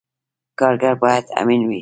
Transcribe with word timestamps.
کارګر 0.59 0.93
باید 1.03 1.25
امین 1.41 1.61
وي 1.67 1.79